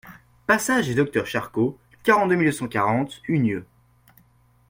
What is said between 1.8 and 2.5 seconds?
quarante-deux mille